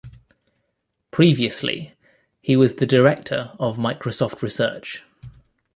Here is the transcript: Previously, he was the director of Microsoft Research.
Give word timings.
Previously, 1.11 1.93
he 2.41 2.55
was 2.55 2.77
the 2.77 2.87
director 2.87 3.51
of 3.59 3.77
Microsoft 3.77 4.41
Research. 4.41 5.03